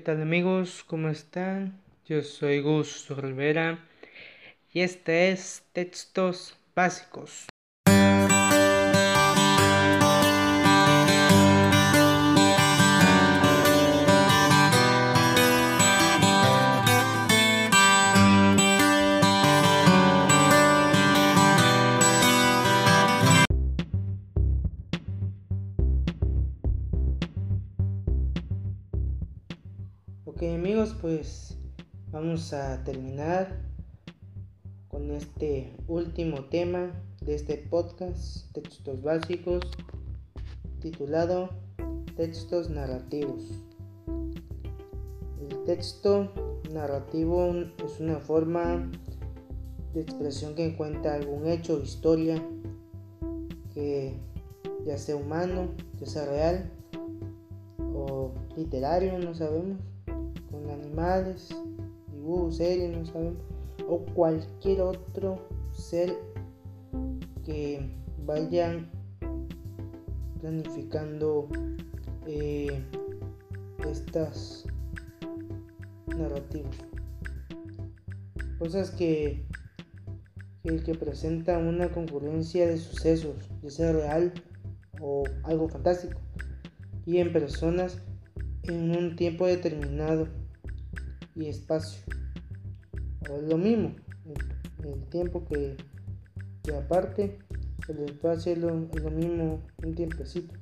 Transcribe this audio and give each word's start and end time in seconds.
tal 0.00 0.22
amigos? 0.22 0.82
¿Cómo 0.86 1.10
están? 1.10 1.78
Yo 2.06 2.22
soy 2.22 2.60
Gus 2.60 3.06
Rivera 3.10 3.78
y 4.72 4.80
este 4.80 5.30
es 5.30 5.62
Textos 5.72 6.56
Básicos. 6.74 7.46
Ok 30.40 30.46
amigos, 30.54 30.96
pues 30.98 31.58
vamos 32.12 32.54
a 32.54 32.82
terminar 32.82 33.60
con 34.88 35.10
este 35.10 35.76
último 35.86 36.46
tema 36.46 36.92
de 37.20 37.34
este 37.34 37.58
podcast, 37.58 38.50
textos 38.54 39.02
básicos, 39.02 39.60
titulado 40.80 41.50
Textos 42.16 42.70
narrativos. 42.70 43.50
El 45.50 45.62
texto 45.66 46.32
narrativo 46.72 47.52
es 47.84 48.00
una 48.00 48.18
forma 48.18 48.90
de 49.92 50.00
expresión 50.00 50.54
que 50.54 50.74
cuenta 50.74 51.16
algún 51.16 51.48
hecho 51.48 51.74
o 51.74 51.82
historia 51.82 52.42
que 53.74 54.14
ya 54.86 54.96
sea 54.96 55.16
humano, 55.16 55.68
ya 55.98 56.06
sea 56.06 56.24
real 56.24 56.72
o 57.94 58.32
literario, 58.56 59.18
no 59.18 59.34
sabemos 59.34 59.89
con 60.50 60.68
animales, 60.70 61.48
dibujos, 62.12 62.56
series, 62.56 62.90
no 62.96 63.04
sabemos, 63.06 63.38
o 63.88 63.98
cualquier 64.14 64.80
otro 64.82 65.38
ser 65.72 66.14
que 67.44 67.90
vayan 68.24 68.90
planificando 70.40 71.48
eh, 72.26 72.82
estas 73.88 74.64
narrativas. 76.06 76.76
Cosas 78.58 78.90
que, 78.90 79.44
que, 80.62 80.76
que 80.82 80.94
presentan 80.94 81.66
una 81.66 81.90
concurrencia 81.90 82.66
de 82.66 82.78
sucesos, 82.78 83.50
ya 83.62 83.70
sea 83.70 83.92
real 83.92 84.32
o 85.00 85.24
algo 85.44 85.68
fantástico, 85.68 86.20
y 87.06 87.18
en 87.18 87.32
personas 87.32 87.98
en 88.64 88.94
un 88.94 89.16
tiempo 89.16 89.46
determinado 89.46 90.28
y 91.34 91.48
espacio. 91.48 92.02
O 93.28 93.36
es 93.36 93.42
lo 93.44 93.58
mismo, 93.58 93.94
el, 94.84 95.04
tiempo 95.10 95.44
que, 95.44 95.76
que, 96.62 96.74
aparte, 96.74 97.38
el 97.88 97.98
espacio 98.00 98.52
es 98.52 98.58
lo, 98.58 98.88
es 98.94 99.02
lo 99.02 99.10
mismo, 99.10 99.62
un 99.84 99.94
tiempecito. 99.94 100.54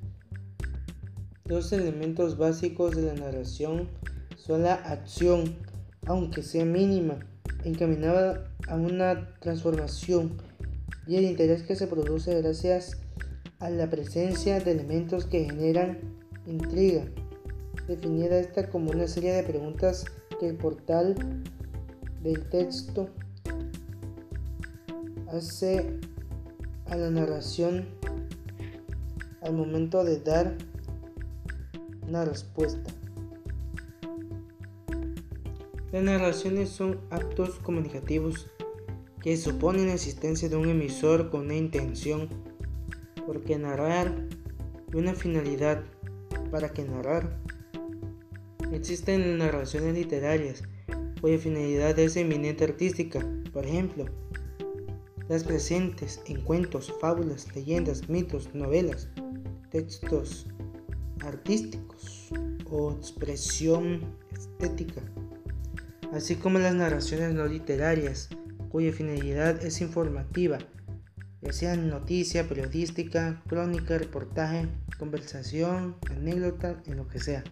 Dos 1.45 1.73
elementos 1.73 2.37
básicos 2.37 2.95
de 2.95 3.03
la 3.03 3.15
narración 3.15 3.89
son 4.37 4.63
la 4.63 4.75
acción, 4.75 5.57
aunque 6.07 6.43
sea 6.43 6.65
mínima, 6.65 7.19
encaminada 7.65 8.51
a 8.67 8.77
una 8.77 9.35
transformación 9.41 10.37
y 11.07 11.17
el 11.17 11.25
interés 11.25 11.63
que 11.63 11.75
se 11.75 11.87
produce 11.87 12.41
gracias 12.41 12.99
a 13.61 13.71
la 13.71 13.89
presencia 13.89 14.61
de 14.61 14.73
elementos 14.73 15.25
que 15.25 15.45
generan 15.45 15.99
intriga. 16.47 17.05
Definida 17.87 18.39
esta 18.39 18.69
como 18.69 18.91
una 18.91 19.09
serie 19.09 19.33
de 19.33 19.43
preguntas 19.43 20.05
que 20.39 20.49
el 20.49 20.57
portal 20.57 21.15
del 22.23 22.49
texto 22.49 23.09
hace 25.33 25.99
a 26.87 26.97
la 26.97 27.11
narración 27.11 27.87
al 29.43 29.55
momento 29.55 30.05
de 30.05 30.21
dar 30.21 30.57
una 32.07 32.25
respuesta. 32.25 32.91
Las 35.93 36.03
narraciones 36.03 36.69
son 36.69 37.01
actos 37.11 37.59
comunicativos 37.61 38.47
que 39.23 39.37
suponen 39.37 39.87
la 39.87 39.95
existencia 39.95 40.49
de 40.49 40.57
un 40.57 40.69
emisor 40.69 41.31
con 41.31 41.47
una 41.47 41.57
intención, 41.57 42.29
porque 43.27 43.59
narrar 43.59 44.15
y 44.93 44.97
una 44.97 45.15
finalidad 45.15 45.83
para 46.51 46.71
que 46.71 46.85
narrar 46.85 47.39
Existen 48.73 49.39
narraciones 49.39 49.95
literarias 49.95 50.63
cuya 51.21 51.39
finalidad 51.39 51.99
es 51.99 52.17
eminente 52.17 52.65
artística, 52.65 53.25
por 53.53 53.65
ejemplo, 53.67 54.05
las 55.29 55.45
presentes 55.45 56.21
en 56.27 56.43
cuentos, 56.43 56.93
fábulas, 57.01 57.55
leyendas, 57.55 58.09
mitos, 58.09 58.55
novelas, 58.55 59.09
textos 59.71 60.47
artísticos 61.25 62.29
o 62.71 62.93
expresión 62.93 64.01
estética, 64.33 65.03
así 66.13 66.37
como 66.37 66.59
las 66.59 66.75
narraciones 66.75 67.35
no 67.35 67.47
literarias 67.47 68.29
cuya 68.71 68.93
finalidad 68.93 69.65
es 69.65 69.81
informativa, 69.81 70.59
ya 71.41 71.53
sea 71.53 71.77
noticia, 71.77 72.49
periodística, 72.49 73.43
crónica, 73.47 73.97
reportaje, 73.99 74.69
conversación, 74.99 75.97
anécdota, 76.11 76.83
en 76.87 76.97
lo 76.97 77.09
que 77.09 77.19
sea. 77.19 77.45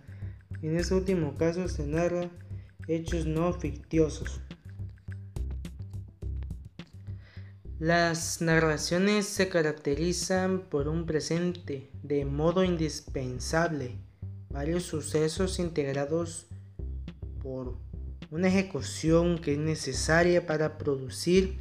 En 0.63 0.77
este 0.77 0.95
último 0.95 1.35
caso 1.37 1.69
se 1.69 1.87
narra 1.87 2.31
hechos 2.89 3.27
no 3.27 3.53
fictiosos. 3.53 4.41
Las 7.79 8.41
narraciones 8.41 9.27
se 9.27 9.51
caracterizan 9.51 10.63
por 10.71 10.89
un 10.89 11.05
presente 11.05 11.91
de 12.03 12.25
modo 12.25 12.65
indispensable, 12.65 13.99
varios 14.49 14.85
sucesos 14.85 15.59
integrados 15.59 16.47
por 17.43 17.77
una 18.31 18.49
ejecución 18.49 19.39
que 19.39 19.53
es 19.53 19.59
necesaria 19.59 20.47
para 20.47 20.79
producir 20.79 21.59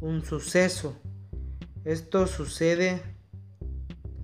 un 0.00 0.24
suceso. 0.24 0.96
Esto 1.84 2.26
sucede 2.26 3.02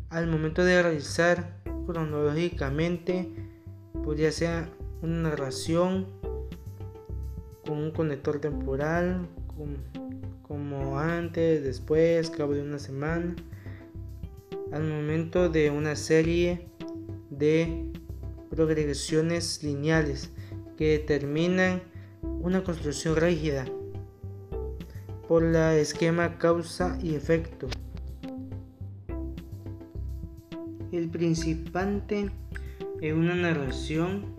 al 0.09 0.27
momento 0.27 0.65
de 0.65 0.83
realizar 0.83 1.63
cronológicamente 1.85 3.50
podría 4.11 4.33
ser 4.33 4.65
una 5.03 5.29
narración 5.29 6.09
con 7.65 7.79
un 7.79 7.93
conector 7.93 8.41
temporal, 8.41 9.29
como 10.43 10.99
antes, 10.99 11.63
después, 11.63 12.29
cabo 12.29 12.55
de 12.55 12.63
una 12.63 12.81
semana, 12.81 13.37
al 14.73 14.83
momento 14.83 15.49
de 15.49 15.71
una 15.71 15.95
serie 15.95 16.67
de 17.31 17.85
progresiones 18.51 19.63
lineales 19.63 20.33
que 20.77 20.99
determinan 20.99 21.81
una 22.23 22.65
construcción 22.65 23.15
rígida 23.15 23.65
por 25.29 25.45
la 25.45 25.77
esquema 25.77 26.37
causa 26.37 26.99
y 27.01 27.15
efecto. 27.15 27.69
El 30.91 31.09
principante 31.11 32.29
en 33.01 33.17
una 33.17 33.35
narración 33.35 34.37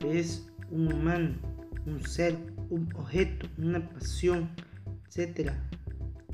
es 0.00 0.46
un 0.70 0.92
humano, 0.92 1.34
un 1.86 2.02
ser, 2.06 2.38
un 2.70 2.88
objeto, 2.94 3.46
una 3.58 3.86
pasión, 3.90 4.50
etc. 5.14 5.52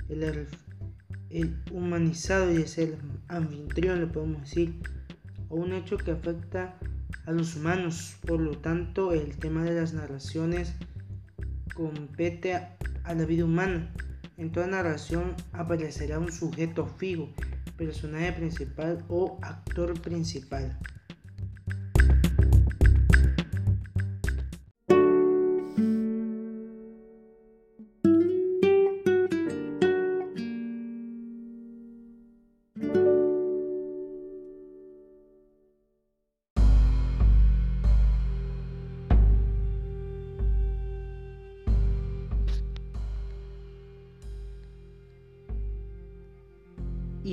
El, 0.09 1.57
humanizado 1.73 2.53
y 2.53 2.63
es 2.63 2.79
el 2.79 2.97
anfitrión, 3.27 4.01
le 4.01 4.07
podemos 4.07 4.43
decir, 4.43 4.81
o 5.49 5.57
un 5.57 5.73
hecho 5.73 5.99
que 5.99 6.13
afecta 6.13 6.79
a 7.27 7.33
los 7.33 7.57
humanos. 7.57 8.17
Por 8.25 8.41
lo 8.41 8.57
tanto, 8.59 9.13
el 9.13 9.37
tema 9.37 9.65
de 9.65 9.75
las 9.75 9.93
narraciones 9.93 10.75
compete 11.75 12.55
a, 12.55 12.77
a 13.05 13.15
la 13.15 13.25
vida 13.25 13.45
humana. 13.45 13.93
En 14.37 14.53
toda 14.53 14.69
narración 14.69 15.35
aparecerá 15.53 16.21
un 16.21 16.31
sujeto 16.31 16.87
fijo, 16.87 17.29
personaje 17.77 18.33
principal 18.33 19.05
o 19.09 19.39
actor 19.43 20.01
principal. 20.01 20.79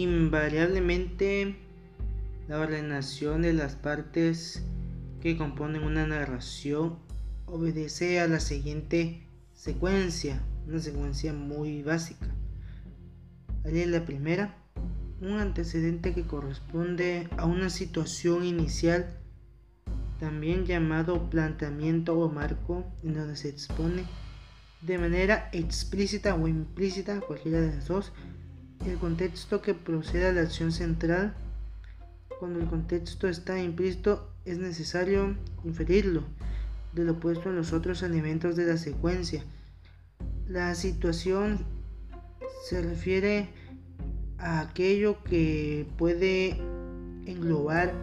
Invariablemente 0.02 1.56
la 2.50 2.60
ordenación 2.60 3.42
de 3.44 3.54
las 3.54 3.76
partes 3.76 4.64
que 5.22 5.38
componen 5.38 5.84
una 5.84 6.06
narración 6.06 7.00
obedece 7.46 8.20
a 8.20 8.28
la 8.28 8.42
siguiente 8.42 9.26
secuencia, 9.54 10.44
una 10.68 10.80
secuencia 10.80 11.32
muy 11.32 11.82
básica. 11.82 12.28
Ahí 13.64 13.80
es 13.80 13.88
la 13.88 14.06
primera, 14.06 14.58
un 15.22 15.40
antecedente 15.40 16.14
que 16.14 16.28
corresponde 16.28 17.30
a 17.38 17.46
una 17.46 17.70
situación 17.70 18.44
inicial, 18.44 19.18
también 20.20 20.66
llamado 20.66 21.30
planteamiento 21.30 22.20
o 22.20 22.30
marco, 22.30 22.86
en 23.02 23.14
donde 23.14 23.38
se 23.38 23.50
expone 23.50 24.04
de 24.82 24.98
manera 24.98 25.50
explícita 25.52 26.36
o 26.36 26.48
implícita, 26.48 27.22
cualquiera 27.22 27.62
de 27.62 27.76
las 27.76 27.88
dos, 27.88 28.12
el 28.86 28.98
contexto 28.98 29.62
que 29.62 29.74
procede 29.74 30.28
a 30.28 30.34
la 30.34 30.42
acción 30.42 30.72
central. 30.72 31.36
Cuando 32.40 32.60
el 32.60 32.68
contexto 32.68 33.28
está 33.28 33.60
implícito, 33.60 34.30
es 34.46 34.58
necesario 34.58 35.36
inferirlo 35.64 36.24
de 36.94 37.04
lo 37.04 37.20
puesto 37.20 37.50
en 37.50 37.56
los 37.56 37.74
otros 37.74 38.04
elementos 38.04 38.56
de 38.56 38.66
la 38.66 38.78
secuencia. 38.78 39.44
La 40.48 40.76
situación 40.76 41.66
se 42.64 42.82
refiere 42.82 43.50
a 44.38 44.62
aquello 44.62 45.24
que 45.24 45.88
puede 45.98 46.58
englobar 47.26 47.94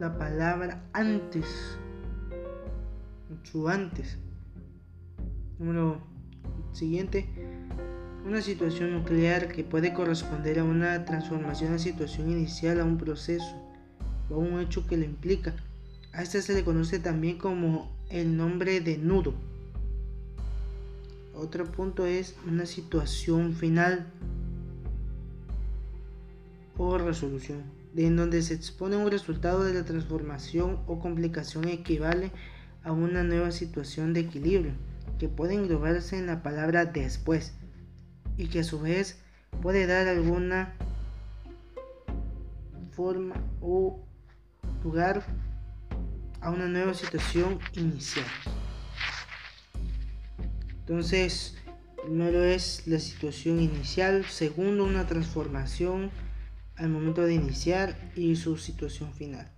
la 0.00 0.18
palabra 0.18 0.82
antes, 0.92 1.78
mucho 3.30 3.68
antes. 3.68 4.18
Número 5.58 6.00
siguiente, 6.72 7.28
una 8.24 8.40
situación 8.40 8.92
nuclear 8.92 9.48
que 9.48 9.64
puede 9.64 9.92
corresponder 9.92 10.58
a 10.58 10.64
una 10.64 11.04
transformación 11.04 11.72
de 11.72 11.78
situación 11.78 12.30
inicial 12.30 12.80
a 12.80 12.84
un 12.84 12.96
proceso 12.96 13.54
o 14.30 14.36
a 14.36 14.38
un 14.38 14.60
hecho 14.60 14.86
que 14.86 14.96
lo 14.96 15.04
implica. 15.04 15.54
A 16.12 16.22
esta 16.22 16.40
se 16.40 16.54
le 16.54 16.64
conoce 16.64 16.98
también 16.98 17.36
como 17.36 17.94
el 18.08 18.36
nombre 18.36 18.80
de 18.80 18.96
nudo. 18.96 19.34
Otro 21.34 21.70
punto 21.70 22.06
es 22.06 22.34
una 22.48 22.64
situación 22.64 23.54
final 23.54 24.06
o 26.78 26.96
resolución, 26.96 27.62
en 27.94 28.16
donde 28.16 28.40
se 28.40 28.54
expone 28.54 28.96
un 28.96 29.10
resultado 29.10 29.64
de 29.64 29.74
la 29.74 29.84
transformación 29.84 30.78
o 30.86 30.98
complicación 30.98 31.68
equivale 31.68 32.32
a 32.84 32.92
una 32.92 33.22
nueva 33.22 33.50
situación 33.50 34.14
de 34.14 34.20
equilibrio 34.20 34.72
que 35.18 35.28
puede 35.28 35.54
englobarse 35.54 36.18
en 36.18 36.26
la 36.26 36.42
palabra 36.42 36.86
después 36.86 37.52
y 38.36 38.48
que 38.48 38.60
a 38.60 38.64
su 38.64 38.80
vez 38.80 39.18
puede 39.62 39.86
dar 39.86 40.08
alguna 40.08 40.74
forma 42.92 43.34
o 43.60 44.04
lugar 44.82 45.24
a 46.40 46.50
una 46.50 46.68
nueva 46.68 46.94
situación 46.94 47.58
inicial. 47.74 48.26
Entonces, 50.80 51.56
primero 52.02 52.44
es 52.44 52.86
la 52.86 52.98
situación 52.98 53.60
inicial, 53.60 54.24
segundo 54.26 54.84
una 54.84 55.06
transformación 55.06 56.10
al 56.76 56.90
momento 56.90 57.22
de 57.22 57.34
iniciar 57.34 57.96
y 58.14 58.36
su 58.36 58.58
situación 58.58 59.12
final. 59.14 59.50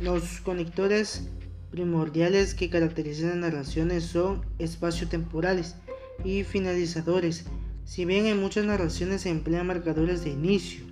Los 0.00 0.40
conectores 0.40 1.28
primordiales 1.70 2.54
que 2.54 2.70
caracterizan 2.70 3.40
las 3.40 3.52
narraciones 3.52 4.04
son 4.04 4.44
espacio-temporales 4.58 5.76
y 6.22 6.44
finalizadores. 6.44 7.46
Si 7.84 8.04
bien 8.04 8.26
en 8.26 8.40
muchas 8.40 8.64
narraciones 8.64 9.22
se 9.22 9.30
emplean 9.30 9.66
marcadores 9.66 10.24
de 10.24 10.30
inicio, 10.30 10.84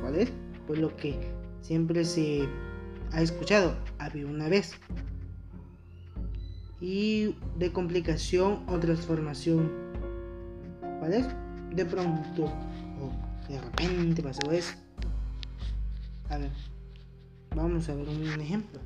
¿cuál 0.00 0.16
es? 0.16 0.32
Pues 0.66 0.78
lo 0.78 0.96
que 0.96 1.18
siempre 1.60 2.04
se 2.04 2.48
ha 3.12 3.22
escuchado, 3.22 3.76
había 3.98 4.26
una 4.26 4.48
vez. 4.48 4.72
Y 6.80 7.36
de 7.58 7.72
complicación 7.72 8.64
o 8.68 8.78
transformación, 8.78 9.70
¿cuál 10.98 11.14
es? 11.14 11.26
De 11.74 11.84
pronto 11.84 12.44
o 12.44 13.12
de 13.48 13.60
repente 13.60 14.22
pasó 14.22 14.50
eso. 14.50 14.74
A 16.28 16.38
ver, 16.38 16.50
vamos 17.54 17.88
a 17.88 17.94
ver 17.94 18.08
un 18.08 18.40
ejemplo. 18.40 18.80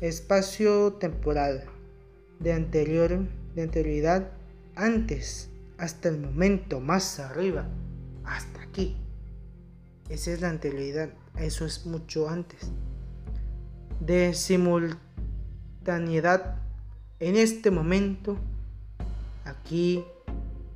espacio 0.00 0.92
temporal 0.94 1.64
de 2.40 2.52
anterior 2.52 3.20
de 3.54 3.62
anterioridad 3.62 4.32
antes 4.74 5.50
hasta 5.78 6.08
el 6.08 6.18
momento 6.18 6.80
más 6.80 7.20
arriba 7.20 7.68
hasta 8.24 8.62
aquí. 8.62 8.96
Esa 10.08 10.32
es 10.32 10.40
la 10.40 10.50
anterioridad 10.50 11.10
eso 11.38 11.64
es 11.66 11.86
mucho 11.86 12.28
antes. 12.28 12.70
De 14.00 14.34
simultaneidad 14.34 16.56
en 17.20 17.36
este 17.36 17.70
momento 17.70 18.36
aquí 19.44 20.04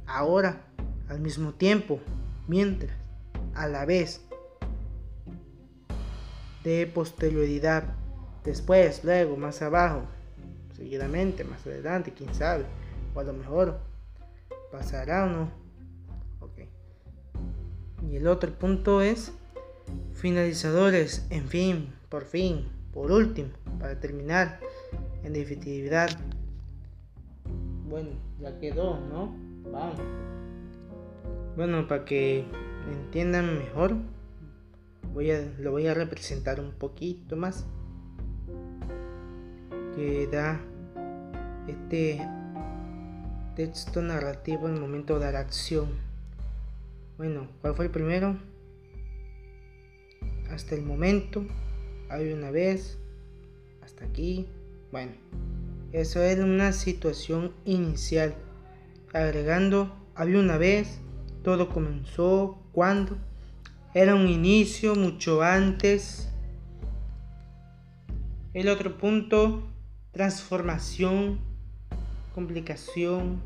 ahora 0.06 0.62
al 1.08 1.18
mismo 1.20 1.54
tiempo 1.54 1.98
mientras 2.46 2.94
a 3.54 3.66
la 3.68 3.86
vez. 3.86 4.20
De 6.62 6.86
posterioridad 6.86 7.94
después, 8.44 9.02
luego, 9.02 9.38
más 9.38 9.62
abajo, 9.62 10.02
seguidamente, 10.80 11.44
más 11.44 11.66
adelante, 11.66 12.14
quién 12.16 12.32
sabe, 12.34 12.64
o 13.14 13.20
a 13.20 13.24
lo 13.24 13.34
mejor 13.34 13.80
pasará 14.72 15.26
o 15.26 15.28
no. 15.28 15.50
Ok. 16.40 16.60
Y 18.08 18.16
el 18.16 18.26
otro 18.26 18.50
punto 18.58 19.02
es 19.02 19.30
finalizadores, 20.14 21.26
en 21.28 21.48
fin, 21.48 21.92
por 22.08 22.24
fin, 22.24 22.66
por 22.94 23.12
último, 23.12 23.50
para 23.78 24.00
terminar, 24.00 24.58
en 25.22 25.34
definitividad. 25.34 26.08
Bueno, 27.86 28.12
ya 28.40 28.58
quedó, 28.58 28.98
¿no? 29.00 29.36
Vamos. 29.70 30.00
Bueno, 31.56 31.86
para 31.86 32.06
que 32.06 32.46
entiendan 32.90 33.58
mejor, 33.58 33.96
voy 35.12 35.30
a, 35.30 35.42
lo 35.58 35.72
voy 35.72 35.88
a 35.88 35.92
representar 35.92 36.58
un 36.58 36.72
poquito 36.72 37.36
más 37.36 37.66
que 39.94 40.26
da 40.26 40.58
este 41.66 42.20
texto 43.56 44.02
narrativo 44.02 44.68
en 44.68 44.74
el 44.74 44.80
momento 44.80 45.18
de 45.18 45.32
la 45.32 45.40
acción. 45.40 45.88
Bueno, 47.18 47.48
¿cuál 47.60 47.74
fue 47.74 47.86
el 47.86 47.90
primero? 47.90 48.38
Hasta 50.50 50.74
el 50.74 50.82
momento, 50.82 51.44
hay 52.08 52.32
una 52.32 52.50
vez, 52.50 52.98
hasta 53.82 54.04
aquí. 54.04 54.48
Bueno, 54.90 55.12
eso 55.92 56.22
era 56.22 56.44
una 56.44 56.72
situación 56.72 57.52
inicial. 57.64 58.34
Agregando, 59.12 59.94
había 60.14 60.38
una 60.38 60.56
vez, 60.56 61.00
todo 61.42 61.68
comenzó, 61.68 62.58
cuando. 62.72 63.18
Era 63.94 64.14
un 64.14 64.28
inicio 64.28 64.94
mucho 64.94 65.42
antes. 65.42 66.28
El 68.52 68.68
otro 68.68 68.98
punto 68.98 69.70
transformación, 70.12 71.40
complicación. 72.40 73.42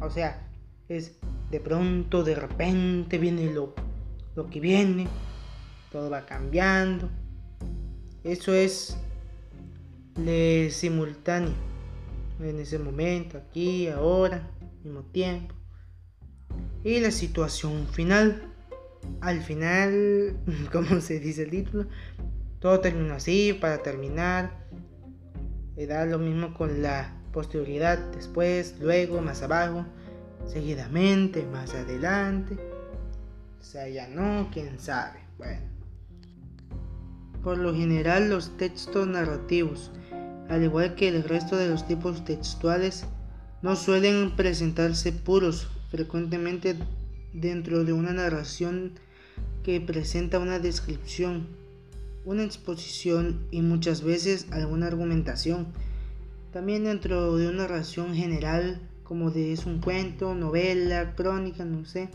O 0.00 0.10
sea, 0.10 0.46
es 0.88 1.18
de 1.50 1.58
pronto, 1.58 2.22
de 2.22 2.34
repente 2.34 3.16
viene 3.16 3.50
lo, 3.50 3.74
lo 4.36 4.50
que 4.50 4.60
viene, 4.60 5.08
todo 5.90 6.10
va 6.10 6.26
cambiando. 6.26 7.08
Eso 8.24 8.52
es 8.52 8.98
le 10.22 10.70
simultáneo, 10.70 11.54
en 12.40 12.60
ese 12.60 12.78
momento, 12.78 13.38
aquí, 13.38 13.88
ahora, 13.88 14.50
mismo 14.84 15.02
tiempo. 15.04 15.54
Y 16.84 17.00
la 17.00 17.10
situación 17.10 17.86
final. 17.88 18.54
Al 19.22 19.40
final, 19.40 20.36
como 20.72 21.00
se 21.00 21.20
dice 21.20 21.44
el 21.44 21.50
título, 21.50 21.86
todo 22.58 22.80
termina 22.80 23.14
así 23.14 23.56
para 23.58 23.78
terminar 23.82 24.68
da 25.86 26.04
lo 26.04 26.18
mismo 26.18 26.54
con 26.54 26.82
la 26.82 27.17
posterioridad, 27.38 27.98
después, 28.16 28.74
luego, 28.80 29.20
más 29.20 29.42
abajo, 29.42 29.86
seguidamente, 30.44 31.46
más 31.46 31.72
adelante. 31.72 32.56
O 33.60 33.62
sea, 33.62 33.88
ya 33.88 34.08
no, 34.08 34.50
quién 34.52 34.80
sabe. 34.80 35.20
Bueno. 35.38 35.60
Por 37.44 37.58
lo 37.58 37.72
general 37.72 38.28
los 38.28 38.56
textos 38.56 39.06
narrativos, 39.06 39.92
al 40.48 40.64
igual 40.64 40.96
que 40.96 41.06
el 41.06 41.22
resto 41.22 41.56
de 41.56 41.68
los 41.68 41.86
tipos 41.86 42.24
textuales, 42.24 43.04
no 43.62 43.76
suelen 43.76 44.34
presentarse 44.34 45.12
puros, 45.12 45.68
frecuentemente 45.92 46.74
dentro 47.32 47.84
de 47.84 47.92
una 47.92 48.12
narración 48.12 48.94
que 49.62 49.80
presenta 49.80 50.40
una 50.40 50.58
descripción 50.58 51.46
una 52.28 52.44
exposición 52.44 53.46
y 53.50 53.62
muchas 53.62 54.02
veces 54.02 54.48
alguna 54.50 54.86
argumentación. 54.88 55.68
También 56.52 56.84
dentro 56.84 57.36
de 57.36 57.48
una 57.48 57.62
narración 57.62 58.14
general, 58.14 58.80
como 59.02 59.30
de 59.30 59.52
es 59.52 59.66
un 59.66 59.80
cuento, 59.80 60.34
novela, 60.34 61.14
crónica, 61.14 61.64
no 61.64 61.84
sé, 61.84 62.08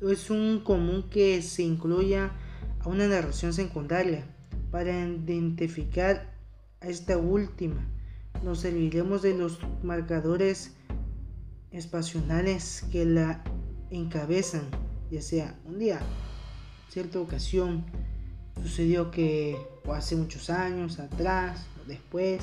es 0.00 0.30
un 0.30 0.60
común 0.60 1.10
que 1.10 1.42
se 1.42 1.62
incluya 1.62 2.30
a 2.80 2.88
una 2.88 3.06
narración 3.06 3.52
secundaria 3.52 4.24
para 4.70 4.92
identificar 5.06 6.34
a 6.80 6.88
esta 6.88 7.18
última. 7.18 7.86
Nos 8.42 8.60
serviremos 8.60 9.22
de 9.22 9.36
los 9.36 9.58
marcadores 9.82 10.74
espacionales 11.70 12.84
que 12.90 13.04
la 13.04 13.44
encabezan, 13.90 14.62
ya 15.10 15.20
sea 15.20 15.58
un 15.66 15.78
día, 15.78 16.00
cierta 16.88 17.20
ocasión, 17.20 17.84
sucedió 18.62 19.10
que 19.10 19.56
o 19.84 19.92
hace 19.92 20.16
muchos 20.16 20.50
años 20.50 20.98
atrás 20.98 21.66
o 21.82 21.88
después, 21.88 22.40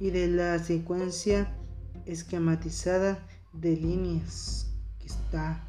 y 0.00 0.10
de 0.10 0.28
la 0.28 0.58
secuencia 0.58 1.56
esquematizada 2.06 3.26
de 3.52 3.76
líneas 3.76 4.70
que 4.98 5.06
está 5.06 5.64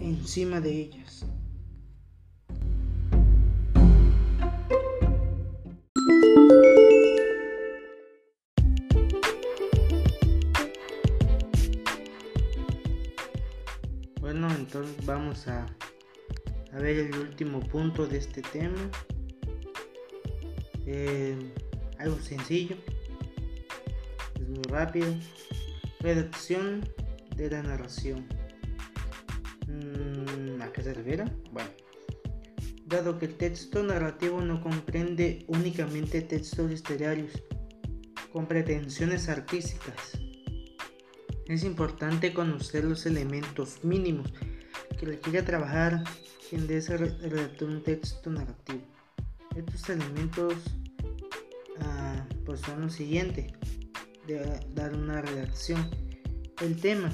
encima 0.00 0.60
de 0.60 0.70
ellas. 0.70 1.26
Bueno, 14.20 14.50
entonces 14.50 15.06
vamos 15.06 15.46
a, 15.48 15.66
ver 16.72 16.96
el 16.96 17.16
último 17.16 17.60
punto 17.60 18.06
de 18.06 18.18
este 18.18 18.42
tema. 18.42 18.90
Eh, 20.86 21.36
algo 21.98 22.18
sencillo, 22.18 22.76
es 24.44 24.50
muy 24.50 24.62
rápido. 24.68 25.06
Redacción 26.00 26.88
de 27.36 27.50
la 27.50 27.62
narración. 27.62 28.26
Mm, 29.66 30.60
¿A 30.62 30.72
qué 30.72 30.82
se 30.82 30.94
refiere? 30.94 31.24
Bueno, 31.50 31.70
dado 32.86 33.18
que 33.18 33.26
el 33.26 33.34
texto 33.34 33.82
narrativo 33.82 34.40
no 34.40 34.62
comprende 34.62 35.44
únicamente 35.48 36.20
textos 36.20 36.70
literarios 36.70 37.32
con 38.32 38.46
pretensiones 38.46 39.28
artísticas, 39.28 40.18
es 41.46 41.62
importante 41.62 42.32
conocer 42.32 42.84
los 42.84 43.06
elementos 43.06 43.84
mínimos 43.84 44.32
que 44.98 45.06
requiere 45.06 45.42
trabajar 45.42 46.02
quien 46.48 46.66
desea 46.66 46.96
redactar 46.96 47.68
un 47.68 47.82
texto 47.82 48.30
narrativo. 48.30 48.82
Estos 49.54 49.88
elementos 49.88 50.54
ah, 51.80 52.26
pues 52.44 52.60
son 52.60 52.82
los 52.82 52.94
siguientes 52.94 53.52
de 54.26 54.60
dar 54.74 54.94
una 54.94 55.20
redacción. 55.22 55.90
El 56.60 56.80
tema 56.80 57.10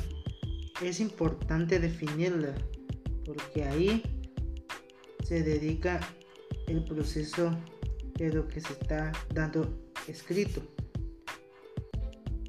es 0.83 1.01
importante 1.01 1.79
definirla 1.79 2.55
porque 3.25 3.65
ahí 3.65 4.03
se 5.25 5.43
dedica 5.43 6.01
el 6.67 6.85
proceso 6.85 7.57
de 8.15 8.33
lo 8.33 8.49
que 8.49 8.61
se 8.61 8.73
está 8.73 9.13
dando 9.33 9.79
escrito. 10.07 10.63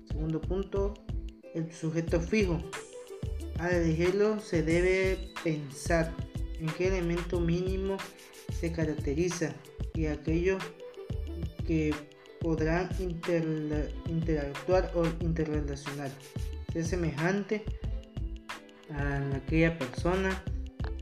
Segundo 0.07 0.41
punto, 0.41 0.93
el 1.53 1.71
sujeto 1.71 2.19
fijo. 2.19 2.61
Al 3.59 3.73
elegirlo 3.73 4.39
se 4.39 4.63
debe 4.63 5.31
pensar 5.43 6.15
en 6.59 6.67
qué 6.77 6.87
elemento 6.87 7.39
mínimo 7.39 7.97
se 8.59 8.71
caracteriza 8.71 9.53
y 9.93 10.07
aquello 10.07 10.57
que 11.67 11.93
podrá 12.41 12.89
interactuar 14.09 14.91
o 14.95 15.05
interrelacionar, 15.23 16.09
ser 16.73 16.83
semejante 16.83 17.63
a 18.89 19.35
aquella 19.35 19.77
persona, 19.77 20.43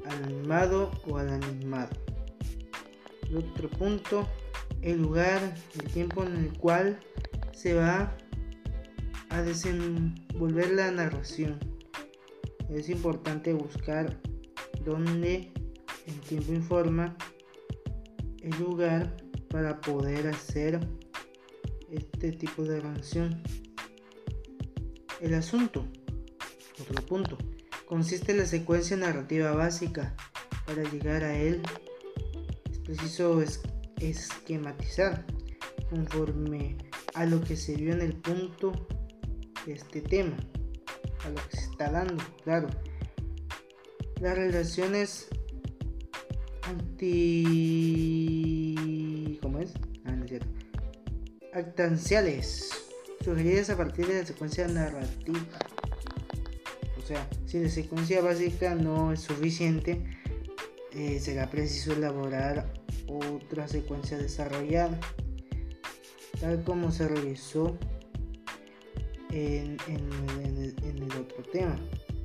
al 0.05 0.23
animado 0.25 0.91
o 1.07 1.17
al 1.17 1.29
animado. 1.29 1.89
otro 3.35 3.69
punto, 3.69 4.27
el 4.81 5.01
lugar, 5.01 5.55
el 5.79 5.91
tiempo 5.91 6.23
en 6.23 6.35
el 6.35 6.57
cual 6.57 6.99
se 7.53 7.73
va 7.73 8.15
a 9.29 9.41
desenvolver 9.41 10.71
la 10.71 10.91
narración. 10.91 11.57
Es 12.69 12.89
importante 12.89 13.53
buscar 13.53 14.19
dónde 14.83 15.51
en 16.05 16.19
tiempo 16.21 16.53
y 16.53 16.61
forma 16.61 17.15
el 18.41 18.57
lugar 18.59 19.15
para 19.49 19.79
poder 19.81 20.27
hacer 20.27 20.79
este 21.91 22.31
tipo 22.31 22.63
de 22.63 22.81
canción. 22.81 23.41
El 25.21 25.33
asunto, 25.33 25.85
otro 26.81 27.05
punto, 27.05 27.37
consiste 27.85 28.31
en 28.31 28.39
la 28.39 28.45
secuencia 28.45 28.97
narrativa 28.97 29.51
básica. 29.51 30.15
Para 30.65 30.83
llegar 30.83 31.23
a 31.23 31.35
él 31.35 31.63
es 32.71 32.79
preciso 32.79 33.41
esquematizar 33.99 35.25
conforme 35.89 36.77
a 37.15 37.25
lo 37.25 37.41
que 37.41 37.57
se 37.57 37.75
vio 37.75 37.91
en 37.91 38.01
el 38.01 38.13
punto 38.13 38.87
de 39.65 39.73
este 39.73 40.01
tema, 40.01 40.37
a 41.25 41.29
lo 41.29 41.35
que 41.49 41.57
se 41.57 41.71
está 41.71 41.89
dando, 41.89 42.23
claro. 42.43 42.69
Las 44.21 44.37
relaciones 44.37 45.27
anti... 46.63 48.68
actanciales 51.59 52.69
sugeridas 53.23 53.69
a 53.69 53.77
partir 53.77 54.07
de 54.07 54.21
la 54.21 54.25
secuencia 54.25 54.67
narrativa. 54.67 55.39
O 56.97 57.05
sea, 57.05 57.27
si 57.45 57.59
la 57.59 57.69
secuencia 57.69 58.21
básica 58.21 58.75
no 58.75 59.11
es 59.11 59.21
suficiente, 59.21 60.03
eh, 60.93 61.19
será 61.19 61.49
preciso 61.49 61.93
elaborar 61.93 62.71
otra 63.07 63.67
secuencia 63.67 64.17
desarrollada, 64.17 64.99
tal 66.39 66.63
como 66.63 66.91
se 66.91 67.07
realizó 67.07 67.77
en, 69.31 69.77
el, 69.87 71.11
otro 71.19 71.43
tema, 71.51 71.75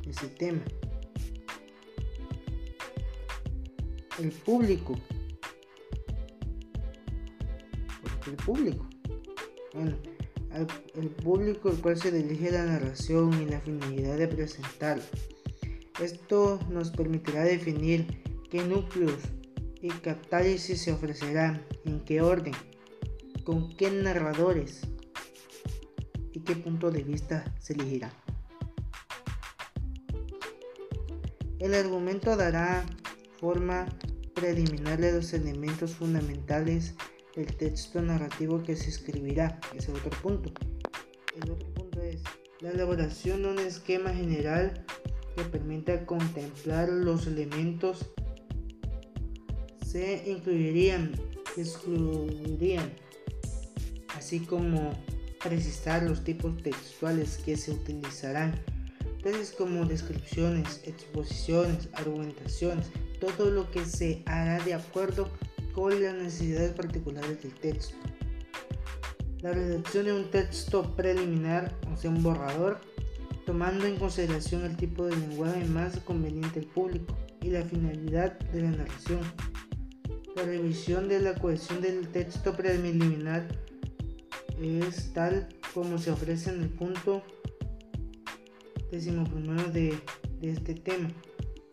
ese 0.08 0.28
tema. 0.28 0.62
El 4.18 4.30
público. 4.30 4.94
el 8.26 8.36
público 8.36 8.88
el 9.74 11.08
público 11.10 11.68
al 11.68 11.80
cual 11.80 11.96
se 11.96 12.12
dirige 12.12 12.50
la 12.50 12.64
narración 12.64 13.42
y 13.42 13.46
la 13.46 13.60
finalidad 13.60 14.16
de 14.16 14.28
presentar. 14.28 15.00
Esto 16.00 16.58
nos 16.70 16.90
permitirá 16.90 17.44
definir 17.44 18.06
qué 18.50 18.62
núcleos 18.62 19.20
y 19.80 19.88
catálisis 19.88 20.80
se 20.80 20.92
ofrecerán, 20.92 21.62
en 21.84 22.00
qué 22.00 22.22
orden, 22.22 22.54
con 23.44 23.76
qué 23.76 23.90
narradores 23.90 24.80
y 26.32 26.40
qué 26.40 26.56
punto 26.56 26.90
de 26.90 27.02
vista 27.02 27.54
se 27.60 27.74
elegirá. 27.74 28.12
El 31.58 31.74
argumento 31.74 32.36
dará 32.36 32.84
forma 33.40 33.86
preliminar 34.34 35.00
de 35.00 35.12
los 35.12 35.32
elementos 35.32 35.94
fundamentales 35.94 36.94
el 37.36 37.56
texto 37.56 38.00
narrativo 38.00 38.62
que 38.62 38.76
se 38.76 38.90
escribirá. 38.90 39.60
Ese 39.74 39.92
es 39.92 39.98
otro 39.98 40.10
punto. 40.22 40.52
El 41.36 41.50
otro 41.50 41.68
punto 41.74 42.00
es 42.02 42.22
la 42.60 42.70
elaboración 42.70 43.42
de 43.42 43.48
un 43.48 43.58
esquema 43.58 44.10
general 44.10 44.84
que 45.36 45.44
permita 45.44 46.06
contemplar 46.06 46.88
los 46.88 47.26
elementos 47.26 48.06
se 49.94 50.28
incluirían, 50.28 51.12
excluirían, 51.56 52.92
así 54.16 54.40
como 54.40 54.92
precisar 55.40 56.02
los 56.02 56.24
tipos 56.24 56.60
textuales 56.64 57.38
que 57.44 57.56
se 57.56 57.70
utilizarán, 57.70 58.60
tales 59.22 59.52
como 59.52 59.84
descripciones, 59.84 60.80
exposiciones, 60.84 61.88
argumentaciones, 61.92 62.86
todo 63.20 63.50
lo 63.52 63.70
que 63.70 63.84
se 63.84 64.24
hará 64.26 64.58
de 64.64 64.74
acuerdo 64.74 65.30
con 65.74 66.00
las 66.00 66.14
necesidades 66.14 66.72
particulares 66.72 67.42
del 67.42 67.52
texto. 67.54 67.96
La 69.40 69.52
redacción 69.52 70.06
de 70.06 70.12
un 70.12 70.30
texto 70.30 70.94
preliminar, 70.96 71.76
o 71.92 71.96
sea, 71.96 72.10
un 72.10 72.22
borrador, 72.22 72.80
tomando 73.44 73.84
en 73.84 73.96
consideración 73.96 74.64
el 74.64 74.76
tipo 74.76 75.04
de 75.04 75.16
lenguaje 75.16 75.64
más 75.66 75.98
conveniente 76.00 76.60
al 76.60 76.66
público 76.66 77.16
y 77.42 77.50
la 77.50 77.62
finalidad 77.62 78.38
de 78.38 78.62
la 78.62 78.70
narración. 78.70 79.20
La 80.34 80.44
revisión 80.44 81.08
de 81.08 81.20
la 81.20 81.34
cohesión 81.34 81.82
del 81.82 82.08
texto 82.08 82.56
preliminar 82.56 83.46
es 84.60 85.12
tal 85.12 85.48
como 85.74 85.98
se 85.98 86.10
ofrece 86.10 86.50
en 86.50 86.62
el 86.62 86.68
punto 86.70 87.22
decimoprimero 88.90 89.70
de, 89.70 89.98
de 90.40 90.50
este 90.50 90.74
tema. 90.74 91.10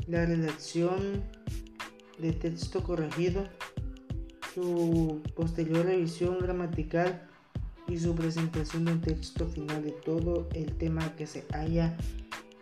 La 0.07 0.25
redacción 0.25 1.23
de 2.19 2.33
texto 2.33 2.83
corregido 2.83 3.47
su 4.53 5.21
posterior 5.35 5.85
revisión 5.85 6.39
gramatical 6.39 7.27
y 7.87 7.97
su 7.97 8.15
presentación 8.15 8.85
de 8.85 8.91
un 8.93 9.01
texto 9.01 9.47
final 9.47 9.83
de 9.83 9.91
todo 9.91 10.47
el 10.53 10.73
tema 10.77 11.15
que 11.15 11.27
se 11.27 11.45
haya 11.53 11.95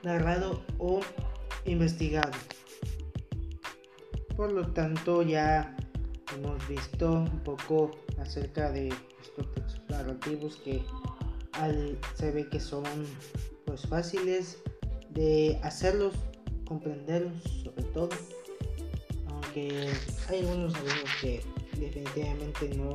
narrado 0.04 0.64
o 0.78 1.02
investigado. 1.66 2.32
Por 4.36 4.52
lo 4.52 4.68
tanto 4.72 5.22
ya 5.22 5.76
hemos 6.36 6.68
visto 6.68 7.12
un 7.12 7.40
poco 7.40 7.92
acerca 8.20 8.72
de 8.72 8.90
estos 9.22 9.52
textos 9.54 9.82
narrativos 9.90 10.58
que 10.58 10.82
se 12.16 12.32
ve 12.32 12.48
que 12.48 12.60
son 12.60 12.84
pues 13.66 13.82
fáciles 13.82 14.60
de 15.10 15.60
hacerlos, 15.64 16.14
comprenderlos 16.66 17.44
sobre 17.64 17.84
todo. 17.84 18.10
Aunque 19.28 19.92
hay 20.30 20.40
algunos 20.40 20.74
alumnos 20.76 21.10
que 21.22 21.42
definitivamente 22.16 22.70
no, 22.76 22.94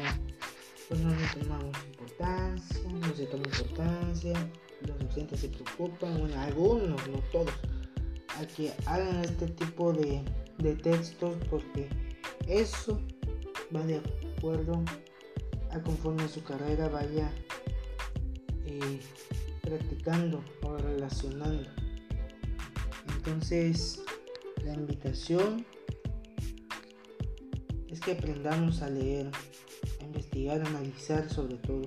pues 0.89 1.01
no 1.01 1.11
le 1.11 1.27
toman 1.41 1.67
importancia, 1.67 2.91
no 2.93 3.15
se 3.15 3.27
toma 3.27 3.45
importancia, 3.45 4.51
los 4.87 4.99
docentes 4.99 5.41
se 5.41 5.49
preocupan, 5.49 6.33
algunos, 6.33 7.09
no 7.09 7.19
todos, 7.33 7.55
a 8.39 8.47
que 8.47 8.73
hagan 8.87 9.25
este 9.25 9.47
tipo 9.49 9.93
de, 9.93 10.23
de 10.59 10.75
textos 10.77 11.37
porque 11.51 11.89
eso 12.47 13.01
va 13.75 13.85
de 13.85 14.01
acuerdo 14.37 14.83
a 15.71 15.81
conforme 15.81 16.29
su 16.29 16.43
carrera 16.43 16.89
vaya 16.89 17.31
eh, 18.67 19.01
practicando 19.63 20.45
o 20.63 20.77
relacionando. 20.77 21.69
Entonces, 23.17 24.03
la 24.65 24.75
invitación 24.75 25.65
es 27.95 28.01
que 28.01 28.11
aprendamos 28.11 28.83
a 28.83 28.91
leer, 28.91 29.31
a 30.01 30.05
investigar, 30.05 30.61
a 30.61 30.67
analizar 30.67 31.29
sobre 31.33 31.55
todo, 31.59 31.83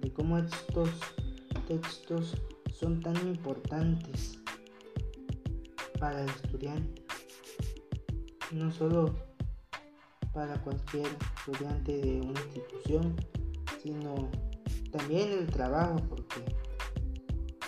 de 0.00 0.12
cómo 0.12 0.38
estos 0.38 0.90
textos 1.66 2.36
son 2.72 3.00
tan 3.00 3.16
importantes 3.26 4.38
para 5.98 6.22
el 6.22 6.28
estudiante, 6.28 7.02
no 8.52 8.70
solo 8.70 9.16
para 10.32 10.62
cualquier 10.62 11.08
estudiante 11.36 11.98
de 11.98 12.20
una 12.20 12.40
institución, 12.40 13.16
sino 13.82 14.30
también 14.92 15.32
el 15.32 15.48
trabajo, 15.48 15.96
porque 16.08 16.44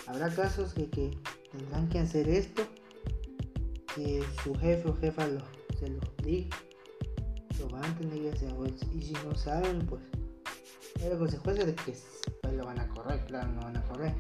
habrá 0.07 0.33
casos 0.33 0.77
de 0.77 0.89
que 0.89 1.11
tendrán 1.51 1.89
que 1.89 1.99
hacer 1.99 2.29
esto, 2.29 2.63
que 3.97 4.23
su 4.45 4.55
jefe 4.55 4.89
o 4.89 4.95
jefa 4.95 5.27
lo, 5.27 5.41
se 5.77 5.89
lo 5.89 6.01
diga, 6.23 6.57
lo 7.61 7.69
van 7.69 7.85
a 7.85 7.95
tener 7.97 8.21
que 8.21 8.31
hacer, 8.31 8.51
y 8.95 9.03
si 9.03 9.13
no 9.25 9.35
saben, 9.35 9.87
pues 9.87 10.03
es 10.97 11.11
la 11.11 11.19
consecuencia 11.19 11.65
de 11.65 11.75
que 11.75 11.95
pues, 12.43 12.55
lo 12.55 12.65
van 12.65 12.81
a 12.81 12.89
correr, 12.89 13.25
claro, 13.27 13.49
no 13.53 13.61
van 13.61 13.77
a 13.77 13.85
correr. 13.85 14.15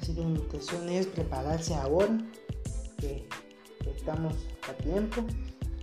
Así 0.00 0.14
que 0.14 0.20
la 0.20 0.26
invitación 0.26 0.88
es 0.88 1.06
prepararse 1.06 1.74
ahora, 1.74 2.18
que 2.98 3.28
estamos 3.94 4.34
a 4.68 4.72
tiempo 4.74 5.24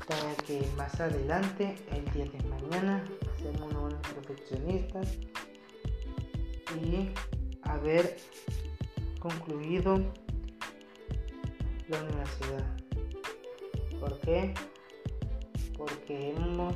para 0.08 0.36
que 0.46 0.66
más 0.76 1.00
adelante, 1.00 1.76
el 1.92 2.06
día 2.14 2.26
de 2.26 2.44
mañana, 2.50 3.04
seamos 3.38 3.74
unos 3.74 3.94
perfeccionistas 4.08 5.08
y 6.82 7.12
haber 7.62 8.18
concluido 9.20 9.98
la 11.88 12.04
universidad. 12.04 12.78
¿Por 14.00 14.20
qué? 14.20 14.54
Porque 15.86 16.30
hemos 16.30 16.74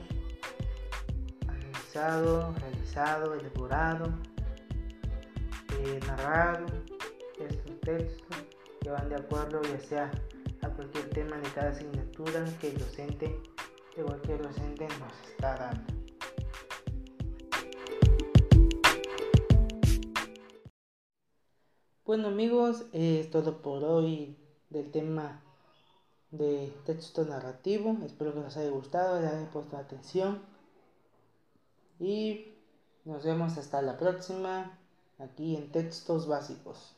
analizado, 1.48 2.54
realizado, 2.60 3.36
elaborado, 3.36 4.12
eh, 5.80 6.00
narrado 6.08 6.66
estos 7.40 7.80
textos 7.80 8.38
que 8.82 8.90
van 8.90 9.08
de 9.08 9.16
acuerdo 9.16 9.62
ya 9.62 9.80
sea 9.80 10.12
a 10.62 10.68
cualquier 10.68 11.10
tema 11.12 11.38
de 11.38 11.50
cada 11.52 11.70
asignatura 11.70 12.44
que 12.60 12.68
el 12.68 12.78
docente, 12.80 13.40
de 13.96 14.04
cualquier 14.04 14.42
docente 14.42 14.90
nos 15.00 15.30
está 15.30 15.56
dando. 15.56 15.94
Bueno 22.04 22.28
amigos, 22.28 22.88
es 22.92 23.32
todo 23.32 23.62
por 23.62 23.86
hoy 23.86 24.38
del 24.70 24.92
tema 24.92 25.47
de 26.32 26.74
texto 26.86 27.26
narrativo. 27.26 27.98
Espero 28.06 28.34
que 28.34 28.42
les 28.42 28.58
haya 28.58 28.70
gustado, 28.70 29.22
les 29.22 29.32
haya 29.32 29.52
puesto 29.52 29.78
atención. 29.78 30.42
Y 32.00 32.54
nos 33.06 33.24
vemos 33.24 33.58
hasta 33.58 33.82
la 33.82 33.98
próxima 33.98 34.78
aquí 35.20 35.56
en 35.56 35.72
textos 35.72 36.28
básicos. 36.28 36.97